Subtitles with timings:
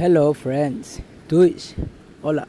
[0.00, 1.74] Hello friends, Twitch,
[2.22, 2.46] hola.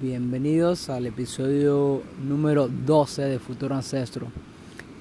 [0.00, 4.28] Bienvenidos al episodio número 12 de Futuro Ancestro.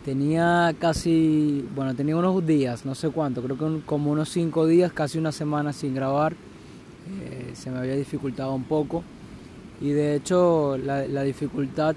[0.03, 4.91] Tenía casi, bueno, tenía unos días, no sé cuánto, creo que como unos 5 días,
[4.91, 6.33] casi una semana sin grabar.
[7.21, 9.01] Eh, se me había dificultado un poco.
[9.79, 11.95] Y de hecho la, la dificultad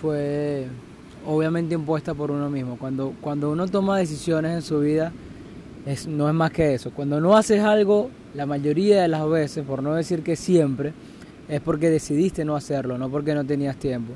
[0.00, 0.68] fue
[1.26, 2.78] obviamente impuesta por uno mismo.
[2.78, 5.10] Cuando, cuando uno toma decisiones en su vida,
[5.84, 6.92] es, no es más que eso.
[6.92, 10.92] Cuando no haces algo, la mayoría de las veces, por no decir que siempre,
[11.48, 14.12] es porque decidiste no hacerlo, no porque no tenías tiempo.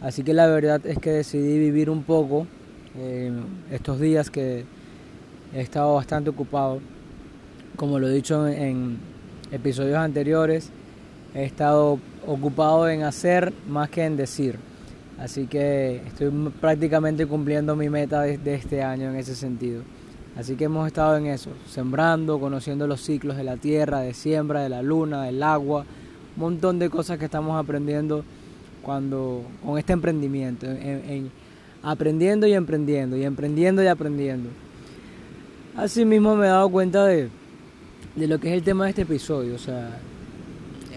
[0.00, 2.46] Así que la verdad es que decidí vivir un poco
[2.98, 3.32] eh,
[3.70, 4.64] estos días que
[5.54, 6.80] he estado bastante ocupado.
[7.76, 8.98] Como lo he dicho en
[9.50, 10.70] episodios anteriores,
[11.34, 14.58] he estado ocupado en hacer más que en decir.
[15.18, 16.30] Así que estoy
[16.60, 19.82] prácticamente cumpliendo mi meta de, este año en ese sentido.
[20.36, 24.62] Así que hemos estado en eso, sembrando, conociendo los ciclos de la tierra, de siembra,
[24.62, 25.84] de la luna, del agua,
[26.36, 28.24] un montón de cosas que estamos aprendiendo
[28.82, 31.30] cuando con este emprendimiento, en,
[31.82, 34.48] aprendiendo y emprendiendo, y emprendiendo y aprendiendo.
[35.76, 37.28] Asimismo me he dado cuenta de,
[38.16, 39.98] de lo que es el tema de este episodio, o sea,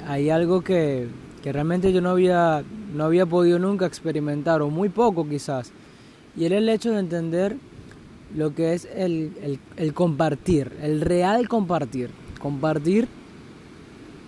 [0.08, 1.08] hay algo que,
[1.44, 2.64] que realmente yo no había,
[2.96, 5.72] no había podido nunca experimentar, o muy poco quizás,
[6.38, 7.58] y era el hecho de entender
[8.34, 12.10] lo que es el, el, compartir, el real compartir.
[12.40, 13.08] Compartir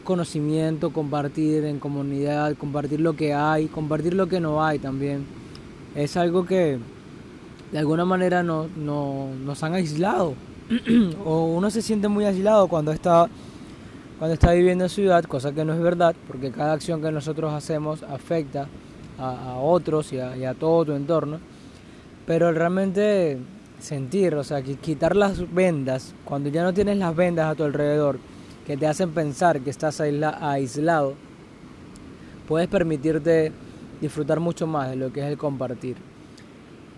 [0.04, 5.26] conocimiento, compartir en comunidad, compartir lo que hay, compartir lo que no hay también.
[5.96, 6.80] Es algo que
[7.72, 10.34] de alguna manera no, no, nos han aislado.
[11.26, 13.28] o uno se siente muy aislado cuando está,
[14.18, 17.54] cuando está viviendo en ciudad, cosa que no es verdad, porque cada acción que nosotros
[17.54, 18.68] hacemos afecta
[19.20, 21.40] a, otros y a, y a todo tu entorno.
[22.26, 23.40] Pero realmente
[23.80, 28.20] sentir, o sea, quitar las vendas, cuando ya no tienes las vendas a tu alrededor,
[28.66, 31.14] que te hacen pensar que estás aislado,
[32.48, 33.52] puedes permitirte
[34.02, 35.98] disfrutar mucho más de lo que es el compartir.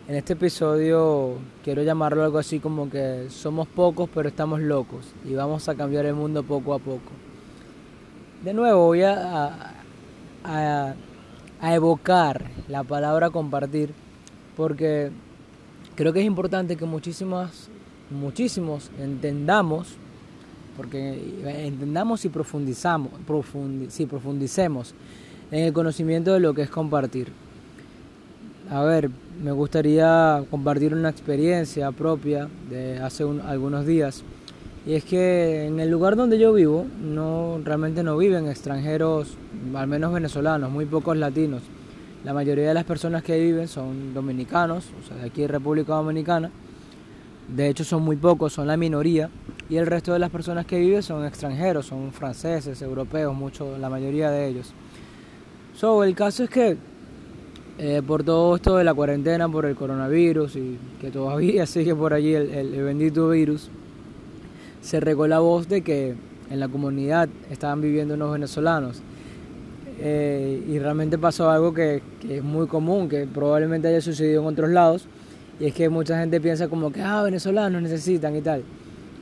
[0.07, 5.35] En este episodio quiero llamarlo algo así como que somos pocos pero estamos locos y
[5.35, 7.11] vamos a cambiar el mundo poco a poco.
[8.43, 9.75] De nuevo voy a,
[10.43, 10.95] a,
[11.61, 13.93] a evocar la palabra compartir
[14.57, 15.11] porque
[15.99, 17.67] creo que es importante que muchísimas,
[18.09, 19.97] muchísimos entendamos,
[20.77, 23.11] porque entendamos y profundizamos,
[23.89, 24.93] si profundicemos
[25.51, 27.33] en el conocimiento de lo que es compartir.
[28.71, 29.09] A ver,
[29.43, 34.23] me gustaría compartir una experiencia propia de hace algunos días.
[34.87, 39.35] Y es que en el lugar donde yo vivo, no realmente no viven extranjeros,
[39.75, 41.61] al menos venezolanos, muy pocos latinos.
[42.23, 46.51] La mayoría de las personas que viven son dominicanos, o sea, de aquí República Dominicana.
[47.47, 49.29] De hecho son muy pocos, son la minoría.
[49.69, 53.89] Y el resto de las personas que viven son extranjeros, son franceses, europeos, mucho, la
[53.89, 54.73] mayoría de ellos.
[55.75, 56.75] So, el caso es que
[57.77, 62.13] eh, por todo esto de la cuarentena, por el coronavirus y que todavía sigue por
[62.13, 63.69] allí el, el bendito virus,
[64.81, 66.15] se regó la voz de que
[66.49, 69.01] en la comunidad estaban viviendo unos venezolanos
[70.01, 74.69] eh, y realmente pasó algo que, es muy común, que probablemente haya sucedido en otros
[74.69, 75.07] lados,
[75.59, 78.63] y es que mucha gente piensa como que, ah, venezolanos necesitan y tal,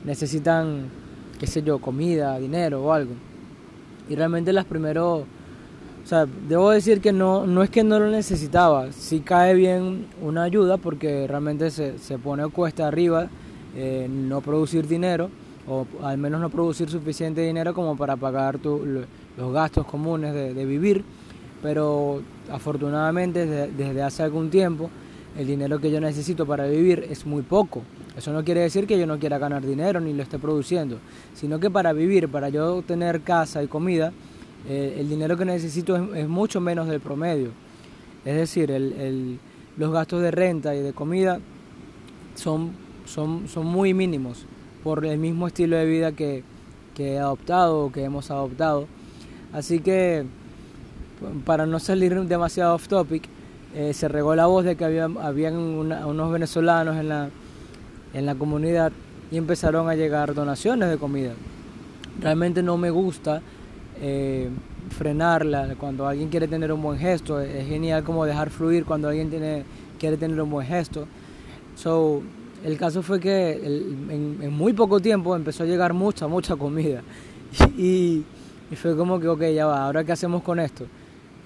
[0.04, 0.84] necesitan,
[1.38, 3.12] qué sé yo, comida, dinero o algo.
[4.08, 8.08] Y realmente las primeros, o sea, debo decir que no, no es que no lo
[8.08, 13.28] necesitaba, sí cae bien una ayuda porque realmente se, se pone cuesta arriba
[13.74, 15.28] eh, no producir dinero,
[15.68, 19.04] o al menos no producir suficiente dinero como para pagar tu,
[19.36, 21.04] los gastos comunes de, vivir,
[21.62, 24.90] pero afortunadamente desde, hace algún tiempo
[25.36, 27.82] el dinero que yo necesito para vivir es muy poco.
[28.16, 30.98] Eso no quiere decir que yo no quiera ganar dinero ni lo esté produciendo,
[31.34, 34.12] sino que para vivir, para yo tener casa y comida,
[34.68, 37.50] eh, el dinero que necesito es, mucho menos del promedio.
[38.24, 38.70] Es decir,
[39.76, 41.38] los gastos de renta y de comida
[42.34, 42.72] son,
[43.04, 44.44] son, son muy mínimos
[44.88, 46.42] por el mismo estilo de vida que,
[46.94, 48.86] que he adoptado o que hemos adoptado.
[49.52, 50.24] Así que,
[51.44, 53.28] para no salir demasiado off topic,
[53.74, 57.28] eh, se regó la voz de que había, habían unos venezolanos en la,
[58.14, 58.90] en la comunidad
[59.30, 61.34] y empezaron a llegar donaciones de comida.
[62.22, 63.42] Realmente no me gusta
[64.00, 64.48] eh,
[64.88, 67.42] frenarla cuando alguien quiere tener un buen gesto.
[67.42, 69.64] Es genial como dejar fluir cuando alguien tiene,
[69.98, 71.06] quiere tener un buen gesto.
[71.76, 72.22] So,
[72.64, 77.02] el caso fue que en, muy poco tiempo empezó a llegar mucha, mucha comida.
[77.78, 78.24] Y,
[78.76, 80.84] fue como que, ok, ya va, ahora qué hacemos con esto.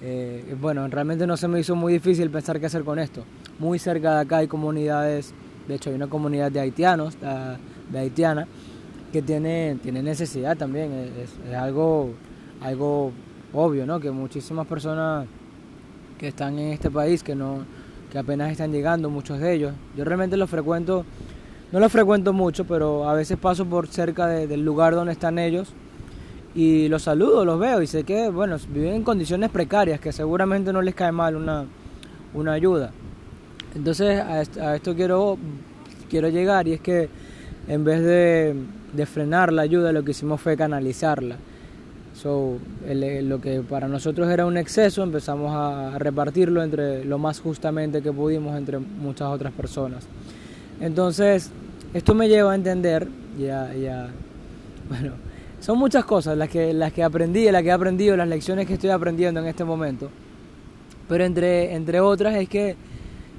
[0.02, 3.22] Eh, bueno, realmente no se me hizo muy difícil pensar qué hacer con esto.
[3.60, 5.32] Muy cerca de acá hay comunidades,
[5.68, 8.48] de hecho hay una comunidad de haitianos, de, haitiana,
[9.12, 11.12] que tiene, tiene necesidad también.
[11.22, 12.10] Es, algo,
[12.60, 13.12] algo
[13.52, 14.00] obvio, ¿no?
[14.00, 15.28] Que muchísimas personas
[16.18, 17.64] que están en este país, que no
[18.12, 19.72] que apenas están llegando, muchos de ellos.
[19.96, 21.06] Yo realmente los frecuento,
[21.72, 25.72] no los frecuento mucho, pero a veces paso por cerca del lugar donde están ellos
[26.54, 30.74] y los saludo, los veo y sé que, bueno, viven en condiciones precarias, que seguramente
[30.74, 31.64] no les cae mal una,
[32.34, 32.90] una ayuda.
[33.74, 35.38] Entonces a esto, quiero,
[36.10, 37.08] quiero llegar y es que
[37.66, 38.54] en vez de,
[38.92, 41.38] de frenar la ayuda, lo que hicimos fue canalizarla.
[42.14, 48.02] So, lo que para nosotros era un exceso, empezamos a, repartirlo entre lo más justamente
[48.02, 50.04] que pudimos entre muchas otras personas.
[50.80, 51.50] Entonces,
[51.94, 54.08] esto me lleva a entender, ya, ya,
[54.88, 55.12] bueno,
[55.60, 58.74] son muchas cosas las que, las que aprendí, las que he aprendido, las lecciones que
[58.74, 60.10] estoy aprendiendo en este momento.
[61.08, 62.76] Pero entre, entre otras es que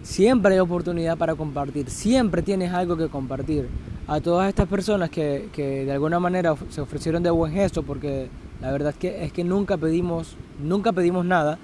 [0.01, 3.67] siempre hay oportunidad para compartir, siempre tienes algo que compartir.
[4.05, 8.29] A todas estas personas que, que de alguna manera se ofrecieron de buen gesto, porque
[8.63, 11.57] la verdad es que, es que nunca, pedimos, nunca pedimos nada,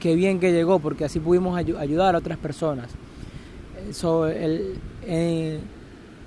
[0.00, 2.88] qué bien que llegó, porque así pudimos ayudar a otras personas.
[3.90, 5.60] So, el, eh,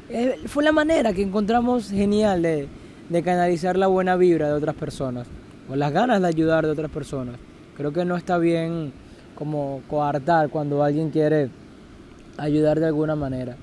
[0.10, 2.68] eh, fue la manera que encontramos genial de,
[3.10, 5.26] de canalizar la buena vibra de otras personas,
[5.68, 7.38] o las ganas de ayudar de otras personas.
[7.76, 8.94] Creo que no está bien
[9.34, 11.50] como coartar cuando alguien quiere
[12.38, 13.58] ayudar de alguna manera.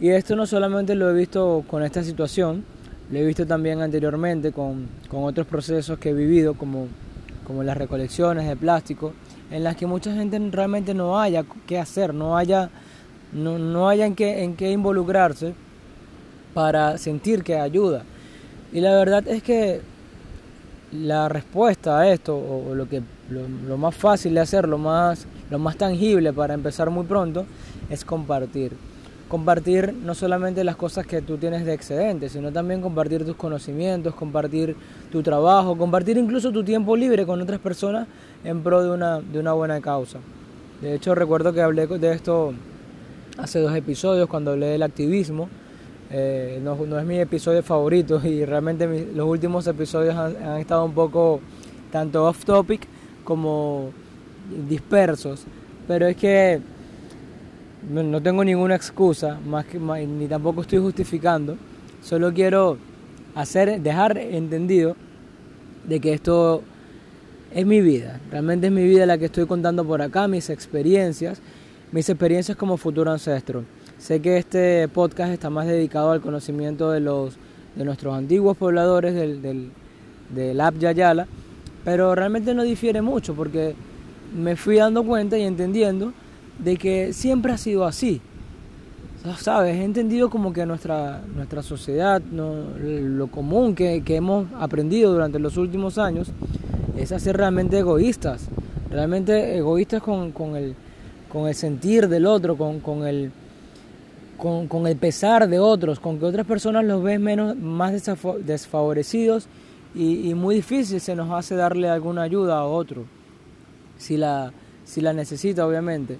[0.00, 2.64] Y esto no solamente lo he visto con esta situación,
[3.10, 6.88] lo he visto también anteriormente con, con otros procesos que he vivido, como,
[7.46, 9.12] como las recolecciones de plástico,
[9.50, 12.70] en las que mucha gente realmente no haya qué hacer, no haya,
[13.32, 15.54] no, no haya en, qué, en qué involucrarse
[16.52, 18.02] para sentir que ayuda.
[18.72, 19.80] Y la verdad es que
[20.92, 25.58] la respuesta a esto, o, lo, que, lo, más fácil de hacer, lo más, lo
[25.58, 27.46] más tangible para empezar muy pronto,
[27.90, 28.72] es compartir.
[29.28, 34.14] Compartir no solamente las cosas que tú tienes de excedente, sino también compartir tus conocimientos,
[34.14, 34.76] compartir
[35.10, 38.06] tu trabajo, compartir incluso tu tiempo libre con otras personas
[38.44, 40.18] en pro de una, de una buena causa.
[40.80, 42.54] De hecho, recuerdo que hablé de esto
[43.38, 45.48] hace dos episodios cuando hablé del activismo
[46.10, 50.92] eh, no, no, es mi episodio favorito y realmente los últimos episodios han, estado un
[50.92, 51.40] poco
[51.90, 52.86] tanto off topic
[53.24, 53.90] como
[54.68, 55.44] dispersos.
[55.88, 56.60] Pero es que
[57.88, 61.56] no, tengo ninguna excusa, más que, ni tampoco estoy justificando.
[62.02, 62.78] Solo quiero
[63.34, 64.96] hacer, dejar entendido
[65.86, 66.62] de que esto
[67.54, 68.20] es mi vida.
[68.30, 71.40] Realmente es mi vida la que estoy contando por acá, mis experiencias,
[71.92, 73.64] mis experiencias como futuro ancestro.
[73.98, 77.36] Sé que este podcast está más dedicado al conocimiento de, los,
[77.76, 79.70] de nuestros antiguos pobladores del, del,
[80.34, 81.26] del Yayala,
[81.84, 83.74] pero realmente no difiere mucho porque
[84.36, 86.12] me fui dando cuenta y entendiendo
[86.58, 88.20] de que siempre ha sido así.
[89.38, 89.76] ¿Sabes?
[89.76, 95.98] He entendido como que nuestra, nuestra sociedad, lo común que, hemos aprendido durante los últimos
[95.98, 96.28] años,
[96.96, 98.48] es a ser realmente egoístas.
[98.88, 100.76] Realmente egoístas con, con, el,
[101.30, 103.32] con el sentir del otro, con, con el
[104.36, 107.94] con, con, el pesar de otros, con que otras personas los ven menos, más
[108.44, 109.48] desfavorecidos
[109.94, 113.06] y, y, muy difícil se nos hace darle alguna ayuda a otro,
[113.96, 114.52] si la,
[114.84, 116.18] si la necesita obviamente.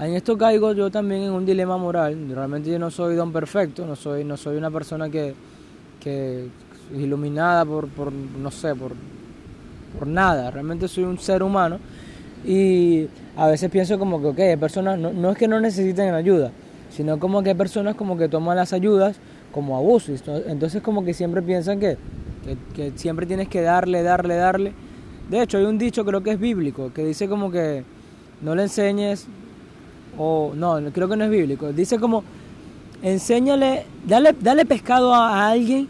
[0.00, 3.86] En esto caigo yo también en un dilema moral, realmente yo no soy don perfecto,
[3.86, 5.34] no soy, no soy una persona que,
[6.00, 6.48] que
[6.92, 8.92] iluminada por, por, no sé, por,
[9.96, 11.78] por nada, realmente soy un ser humano
[12.44, 16.12] y a veces pienso como que, ok, hay personas, no, no es que no necesiten
[16.12, 16.50] ayuda,
[16.90, 19.16] sino como que hay personas como que toman las ayudas
[19.52, 20.22] como abusos.
[20.46, 21.96] Entonces como que siempre piensan que,
[22.74, 24.72] que, siempre tienes que darle, darle, darle.
[25.30, 27.84] De hecho, hay un dicho, creo que es bíblico, que dice como que
[28.42, 29.26] no le enseñes,
[30.18, 32.24] o no, creo que no es bíblico, dice como,
[33.02, 35.88] enséñale, dale, dale pescado a, alguien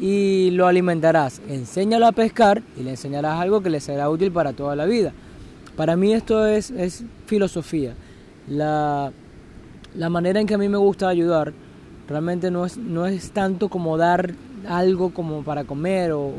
[0.00, 1.40] y lo alimentarás.
[1.48, 5.12] Enséñalo a pescar y le enseñarás algo que le será útil para toda la vida.
[5.76, 7.94] Para mí esto es, es filosofía.
[8.48, 9.12] La,
[9.94, 11.52] la manera en que a mí me gusta ayudar
[12.08, 14.34] realmente no es, no es tanto como dar
[14.68, 16.32] algo como para comer o,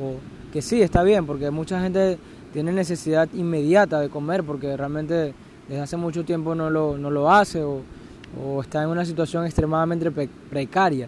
[0.51, 2.17] que sí, está bien, porque mucha gente
[2.53, 5.33] tiene necesidad inmediata de comer porque realmente
[5.67, 7.81] desde hace mucho tiempo no lo, no lo hace o,
[8.61, 10.11] está en una situación extremadamente
[10.49, 11.07] precaria.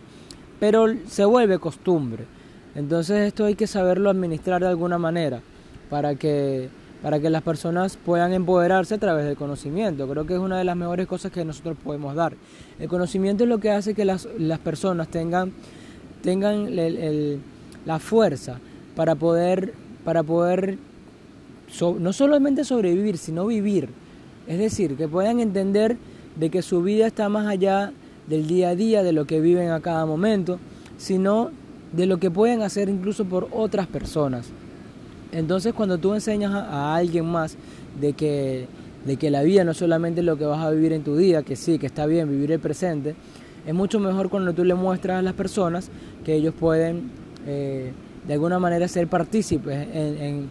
[0.59, 2.25] Pero se vuelve costumbre.
[2.75, 5.41] Entonces esto hay que saberlo administrar de alguna manera
[5.89, 6.69] para que
[7.01, 10.07] para que las personas puedan empoderarse a través del conocimiento.
[10.07, 12.33] Creo que es una de las mejores cosas que nosotros podemos dar.
[12.77, 15.53] El conocimiento es lo que hace que las, las personas tengan,
[16.21, 16.75] tengan
[17.85, 18.59] la fuerza
[18.95, 19.73] para poder,
[20.03, 20.77] para poder
[21.99, 23.89] no solamente sobrevivir, sino vivir.
[24.50, 25.96] Es decir, que puedan entender
[26.36, 27.94] de que su vida está más allá
[28.27, 30.58] del día a día, de lo que viven a cada momento,
[30.98, 31.51] sino
[31.94, 34.48] de lo que pueden hacer incluso por otras personas.
[35.32, 37.58] Entonces cuando tú enseñas a, alguien más
[38.01, 38.65] de que,
[39.06, 41.44] de que la vida no es solamente lo que vas a vivir en tu día,
[41.44, 43.13] que sí, que está bien vivir el presente,
[43.68, 45.91] es mucho mejor cuando tú le muestras a las personas
[46.25, 47.12] que ellos pueden
[47.46, 47.91] eh,
[48.27, 50.50] de alguna manera ser partícipes en,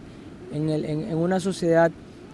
[0.53, 1.91] en una sociedad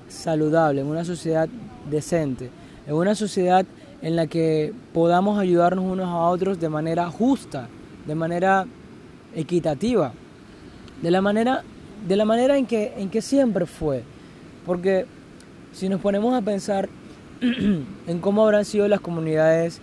[0.08, 1.50] saludable, en una sociedad
[1.90, 2.50] decente,
[2.88, 3.66] en una sociedad
[4.02, 7.68] en la que podamos ayudarnos unos a otros de manera justa,
[8.06, 8.66] de manera
[9.34, 10.14] equitativa,
[11.02, 11.64] de la manera,
[12.08, 14.04] de la manera en, que, en que siempre fue.
[14.66, 15.06] Porque
[15.74, 16.90] si nos ponemos a pensar
[17.42, 19.82] en cómo habrán sido las comunidades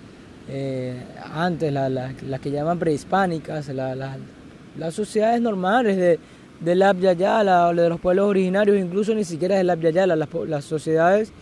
[0.48, 1.02] eh,
[1.34, 6.18] antes, las que llaman prehispánicas, las sociedades normales de,
[6.64, 6.82] del
[7.18, 11.32] Yala o de los pueblos originarios, incluso ni siquiera del Yala, las, las sociedades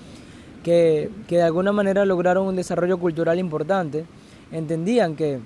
[0.65, 4.05] que, que, de alguna manera lograron un desarrollo cultural importante,
[4.53, 5.39] entendían que,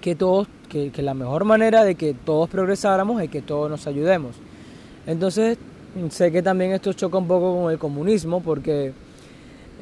[0.00, 4.36] que, todos, que, la mejor manera de que todos progresáramos es que todos nos ayudemos.
[5.06, 5.58] Entonces,
[6.10, 8.92] sé que también esto choca un poco con el comunismo, porque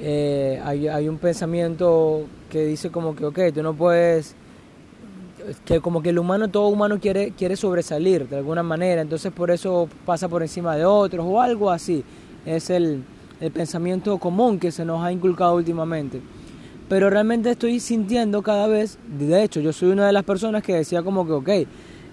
[0.01, 4.35] eh, hay, hay un pensamiento que dice como que, ok, tú no puedes
[5.65, 9.51] que como que el humano, todo humano quiere, quiere sobresalir de alguna manera, entonces por
[9.51, 12.05] eso pasa por encima de otros o algo así.
[12.45, 13.03] Es el,
[13.53, 16.23] pensamiento común que se nos ha inculcado últimamente.
[16.89, 20.75] Pero realmente estoy sintiendo cada vez, de hecho yo soy una de las personas que
[20.75, 21.69] decía como que, ok,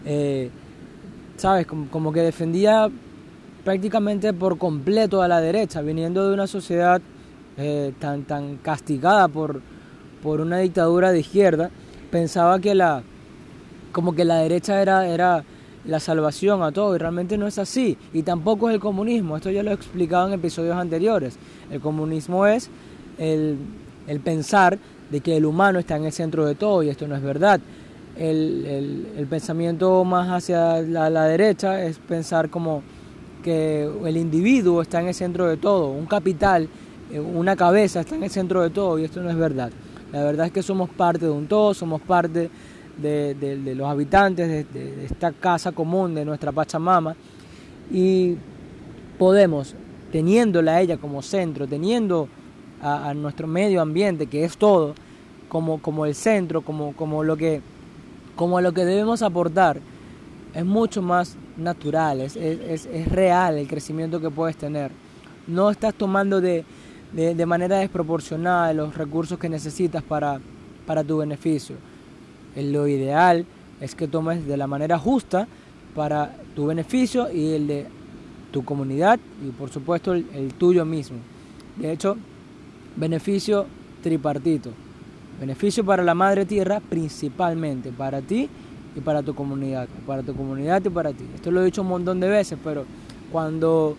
[0.06, 0.50] eh,
[1.38, 1.66] ¿sabes?
[1.66, 2.90] Como, que defendía
[3.64, 7.02] prácticamente por completo a la derecha, viniendo de una sociedad
[7.58, 9.62] eh, tan, tan castigada por,
[10.22, 11.70] por una dictadura de izquierda,
[12.12, 13.04] pensaba que la,
[13.94, 15.46] como que la derecha era, era
[15.86, 17.98] la salvación a todo y realmente no es así.
[18.12, 21.38] Y tampoco es el comunismo, esto ya lo he explicado en episodios anteriores.
[21.72, 22.70] El comunismo es
[23.18, 23.58] el,
[24.24, 24.78] pensar
[25.10, 27.62] de que el humano está en el centro de todo y esto no es verdad.
[28.18, 32.84] El, pensamiento más hacia la, la, derecha es pensar como
[33.44, 36.68] que el individuo está en el centro de todo, un capital,
[37.12, 39.72] eh, una cabeza está en el centro de todo y esto no es verdad.
[40.12, 42.50] La verdad es que somos parte de un todo, somos parte
[42.98, 47.16] de, los habitantes de, esta casa común de nuestra Pachamama
[47.92, 48.36] y
[49.18, 49.76] podemos,
[50.12, 52.28] teniéndola a ella como centro, teniendo
[52.82, 54.94] a, nuestro medio ambiente, que es todo,
[55.50, 57.62] como, como el centro, como, como, lo que,
[58.36, 59.80] como lo que debemos aportar,
[60.54, 64.92] es mucho más natural, es, es, es real el crecimiento que puedes tener.
[65.48, 66.64] No estás tomando de,
[67.14, 70.40] de, manera desproporcionada los recursos que necesitas para,
[70.86, 71.76] para tu beneficio
[72.56, 73.46] lo ideal
[73.82, 75.48] es que tomes de la manera justa
[75.96, 77.86] para tu beneficio y el de
[78.52, 81.18] tu comunidad y por supuesto el, tuyo mismo.
[81.76, 82.16] De hecho,
[82.96, 83.66] beneficio
[84.02, 84.70] tripartito.
[85.40, 88.48] Beneficio para la madre tierra principalmente, para ti
[88.96, 89.88] y para tu comunidad.
[90.06, 91.26] Para tu comunidad y para ti.
[91.36, 92.86] Esto lo he dicho un montón de veces, pero
[93.32, 93.98] cuando,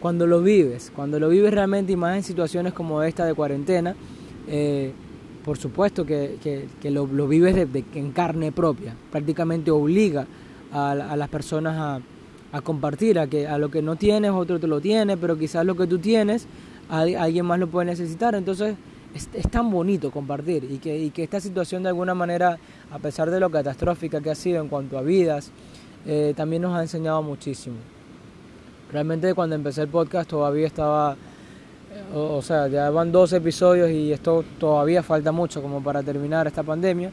[0.00, 3.94] cuando lo vives, cuando lo vives realmente y más en situaciones como esta de cuarentena,
[4.48, 4.92] eh,
[5.44, 6.38] por supuesto que,
[6.80, 10.26] que, lo, vives de, en carne propia, prácticamente obliga
[10.72, 12.02] a, las personas
[12.52, 15.64] a, compartir, a que a lo que no tienes otro te lo tiene, pero quizás
[15.64, 16.46] lo que tú tienes
[16.88, 18.76] alguien más lo puede necesitar, entonces
[19.14, 22.58] es, es tan bonito compartir y que, y que, esta situación de alguna manera,
[22.90, 25.50] a pesar de lo catastrófica que ha sido en cuanto a vidas,
[26.06, 27.76] eh, también nos ha enseñado muchísimo.
[28.92, 31.16] Realmente cuando empecé el podcast todavía estaba
[32.14, 36.62] o, sea, ya van dos episodios y esto todavía falta mucho como para terminar esta
[36.62, 37.10] pandemia,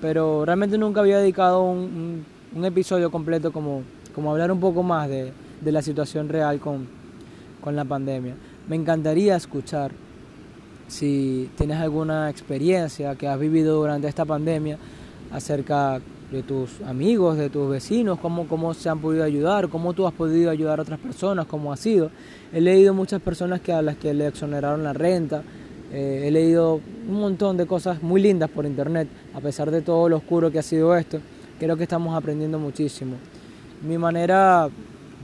[0.00, 2.24] pero realmente nunca había dedicado un,
[2.64, 3.82] episodio completo como,
[4.14, 5.32] como hablar un poco más de,
[5.64, 6.88] la situación real con,
[7.60, 8.34] con la pandemia.
[8.68, 9.92] Me encantaría escuchar
[10.88, 14.78] si tienes alguna experiencia que has vivido durante esta pandemia
[15.30, 20.06] acerca de tus amigos, de tus vecinos, cómo, cómo se han podido ayudar, cómo tú
[20.06, 22.10] has podido ayudar a otras personas, cómo ha sido.
[22.52, 25.42] He leído muchas personas que a las que le exoneraron la renta,
[25.92, 30.08] eh, he leído un montón de cosas muy lindas por internet, a pesar de todo
[30.08, 31.18] lo oscuro que ha sido esto,
[31.58, 33.16] creo que estamos aprendiendo muchísimo.
[33.82, 34.68] Mi manera,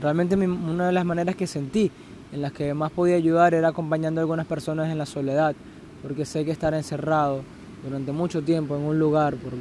[0.01, 1.89] realmente una de las maneras que sentí
[2.33, 5.55] en las que más podía ayudar era acompañando a algunas personas en la soledad,
[6.01, 7.43] porque sé que estar encerrado
[7.83, 9.53] durante mucho tiempo en un lugar por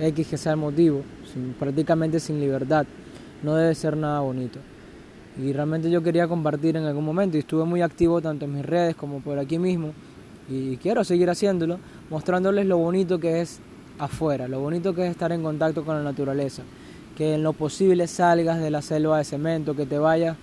[0.00, 1.02] X que sea el motivo,
[1.58, 2.86] prácticamente sin libertad,
[3.42, 4.58] no debe ser nada bonito.
[5.38, 8.64] Y realmente yo quería compartir en algún momento y estuve muy activo tanto en mis
[8.64, 9.92] redes como por aquí mismo
[10.48, 11.78] y quiero seguir haciéndolo,
[12.10, 13.60] mostrándoles lo bonito que es
[13.98, 16.62] afuera, lo bonito que es estar en contacto con la naturaleza,
[17.16, 20.36] que en lo posible salgas de la selva de cemento, que te vayas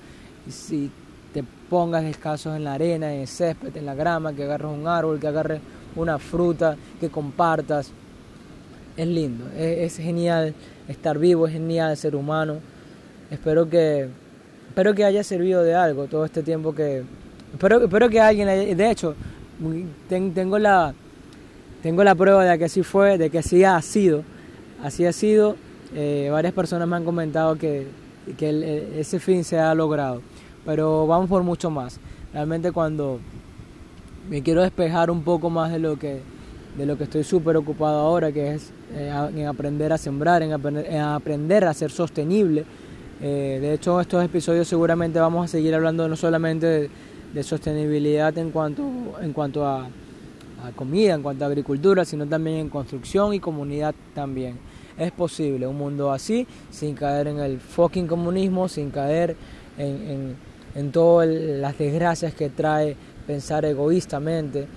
[0.48, 0.92] y si
[1.34, 4.88] te pongas descalzos en la arena, en el césped, en la grama, que agarres un
[4.88, 5.60] árbol, que agarres
[5.96, 7.92] una fruta, que compartas,
[8.98, 10.54] es lindo, es, genial
[10.88, 12.58] estar vivo, es genial ser humano.
[13.30, 14.08] Espero que,
[14.68, 17.04] espero que haya servido de algo todo este tiempo que...
[17.54, 19.16] Espero, espero que alguien, de hecho,
[20.10, 20.94] tengo la,
[21.84, 24.24] tengo la prueba de que así fue, de que así ha sido.
[24.84, 25.56] Así ha sido.
[25.96, 27.88] Eh, varias personas me han comentado que,
[28.38, 30.22] que ese fin se ha logrado.
[30.66, 32.00] Pero vamos por mucho más.
[32.34, 33.20] Realmente cuando
[34.30, 36.22] me quiero despejar un poco más de lo que,
[36.78, 40.54] de lo que estoy súper ocupado ahora, que es eh, en aprender a sembrar, en
[40.54, 42.66] aprender, a ser sostenible.
[43.22, 46.90] Eh, de hecho, en estos episodios seguramente vamos a seguir hablando no solamente
[47.34, 48.84] de, sostenibilidad en cuanto,
[49.22, 49.88] en cuanto a,
[50.76, 54.58] comida, en cuanto a agricultura, sino también en construcción y comunidad también.
[54.98, 59.36] Es posible un mundo así, sin caer en el fucking comunismo, sin caer
[59.78, 60.36] en,
[60.76, 62.96] en todas las desgracias que trae
[63.28, 64.68] pensar egoístamente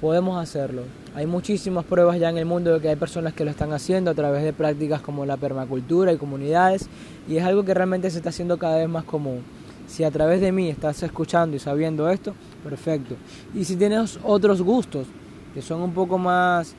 [0.00, 0.82] podemos hacerlo.
[1.14, 4.10] Hay muchísimas pruebas ya en el mundo de que hay personas que lo están haciendo
[4.10, 6.88] a través de prácticas como la permacultura y comunidades
[7.28, 9.42] y es algo que realmente se está haciendo cada vez más común.
[9.86, 13.16] Si a través de mí estás escuchando y sabiendo esto, perfecto.
[13.54, 15.06] Y si tienes otros gustos
[15.52, 16.74] que son un poco más,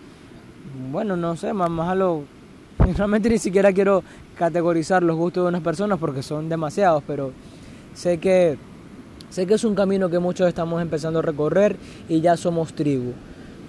[0.92, 2.24] bueno, no sé, más, más a lo...
[2.80, 4.04] Realmente ni siquiera quiero
[4.38, 7.32] categorizar los gustos de unas personas porque son demasiados, pero
[7.94, 8.58] sé que
[9.32, 11.78] Sé que es un camino que muchos estamos empezando a recorrer
[12.10, 13.14] y ya somos tribu.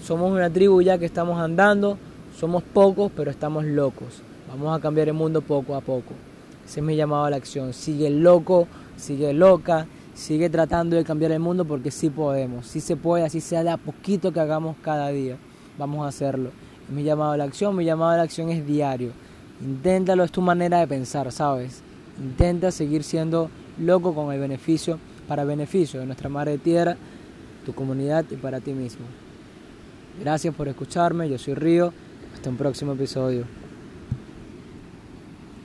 [0.04, 1.98] Somos una tribu ya que estamos andando,
[2.36, 4.22] somos pocos, pero estamos locos.
[4.48, 6.14] Vamos a cambiar el mundo poco a poco.
[6.66, 7.72] Ese es mi llamado a la acción.
[7.74, 8.66] Sigue loco,
[8.96, 13.40] sigue loca, sigue tratando de cambiar el mundo porque sí podemos, sí se puede, así
[13.40, 15.36] sea de a poquito que hagamos cada día.
[15.78, 16.50] Vamos a hacerlo.
[16.88, 19.12] Es mi llamado a la acción, mi llamado a la acción es diario.
[19.64, 21.82] Inténtalo, es tu manera de pensar, ¿sabes?
[22.20, 24.98] Intenta seguir siendo loco con el beneficio
[25.28, 26.96] para beneficio de nuestra madre tierra,
[27.64, 29.06] tu comunidad y para ti mismo.
[30.20, 31.92] Gracias por escucharme, yo soy Río,
[32.34, 33.44] hasta un próximo episodio.